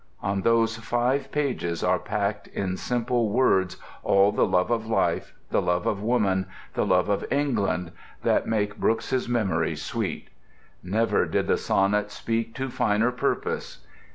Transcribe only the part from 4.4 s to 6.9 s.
love of life, the love of woman, the